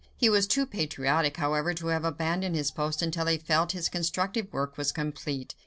[0.17, 3.87] He was too patriotic, however, to have abandoned his post until he felt that his
[3.87, 5.53] constructive work was complete.